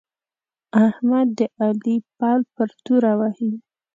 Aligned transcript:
احمد 0.85 1.27
د 1.37 1.39
علي 1.61 1.97
پل 2.17 2.39
پر 2.53 2.69
توره 2.83 3.13
وهي. 3.19 3.51